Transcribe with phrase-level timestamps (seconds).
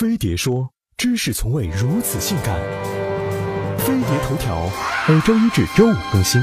[0.00, 2.58] 飞碟说：“知识从未如此性感。”
[3.76, 4.66] 飞碟头条
[5.06, 6.42] 每周一至周五更新。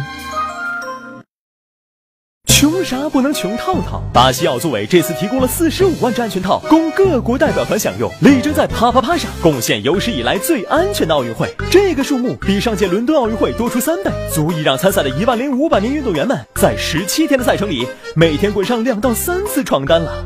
[2.45, 4.03] 穷啥不能穷套套？
[4.13, 11.51] 巴西奥组委这次提供了四十五万只安全套，供各国代表团享用，力争在啪啪啪上贡献有史以来最安全的奥运会。
[11.71, 20.23] 这个数目比上届伦敦奥运会多出三倍，足以让参赛的一万零五百名运动员们在十七天的赛程里，每天滚上两到三次床单了。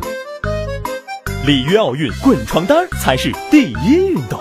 [1.44, 4.40] 里约奥运滚床单才是第一运动。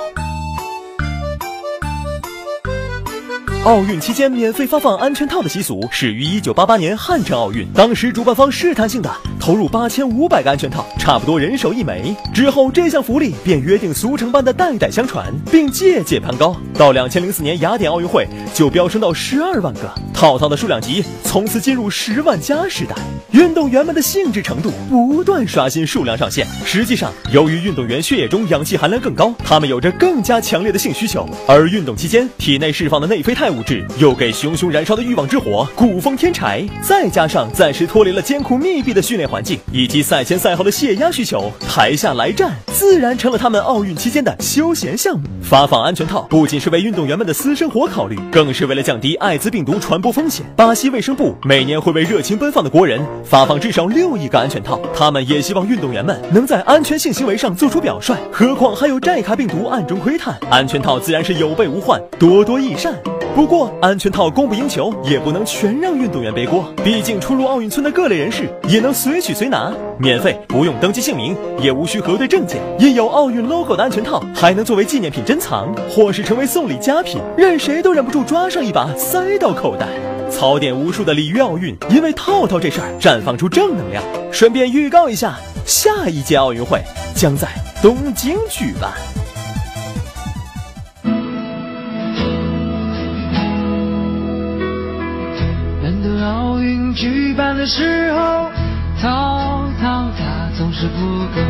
[3.64, 12.14] 奥运期间免费发放安全套的习俗始于一九八八年汉城奥运，当时主办方试探性的投入八千五百个安全套，差不多人手一枚。
[12.34, 16.54] 之后这项福利便约定俗成般的代代相传，并节节攀高。
[16.74, 19.90] 到两千零四年雅典奥运会，就飙升到十二万个
[20.20, 22.94] 套套的数量级，从此进入十万加时代。
[23.30, 26.46] 运动员们的兴致程度不断刷新数量上限。
[26.62, 33.50] 实际上，由于运动员血液中氧气含量更高，他们有着更加强烈的性需求，而运动期间体内释放的内啡肽。
[33.50, 45.26] 物质又给熊熊燃烧的欲望之火鼓风添柴，再加上暂时脱离了艰苦密闭的训练环境，以及赛前赛后的泄压需求，台下来战自然成了他们奥运期间的休闲项目。
[45.40, 50.44] 发放安全套不仅是为运动员们的私生活考虑，更是为了降低艾滋病毒传播风险。
[50.56, 58.16] 巴西卫生部每年会为热情奔放的国人发放至少六亿个安全套，他们也希望运动员们能在安全性行为上做出表率。
[58.32, 62.94] 何况还有寨卡病毒暗中窥探，安全套自然是有备无患，多多益善。
[63.34, 66.64] 不过，安全套供不应求，也不能全让运动员背锅。
[66.84, 72.60] 毕竟，出入奥运村的各类人士也能随取随拿，免费，不用登记姓名，也无需核对证件。
[72.78, 79.86] 印有奥运 logo 的安全套还能作为纪念品珍藏，或是成为送礼佳品，任谁都忍不住抓上一把塞到口袋。
[80.28, 84.02] 槽点无数的里约奥运，因为套套这事儿绽放出正能量。
[84.30, 86.80] 顺便预告一下，下一届奥运会
[87.14, 87.48] 将在
[87.80, 88.92] 东京举办。
[96.22, 98.50] 奥运举办的时候，
[99.00, 101.00] 套套它总是不
[101.34, 101.40] 够。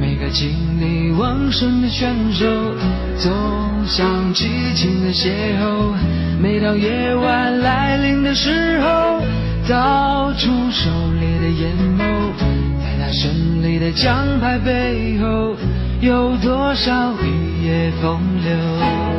[0.00, 2.44] 每个精力旺盛的选手，
[3.18, 3.32] 总
[3.86, 5.30] 想激情的邂
[5.60, 5.94] 逅。
[6.40, 9.20] 每当夜晚来临的时候，
[9.68, 10.90] 倒出狩
[11.20, 12.02] 猎的眼眸。
[12.80, 15.54] 在他胜利的奖牌背后，
[16.00, 19.11] 有多少雨夜风流？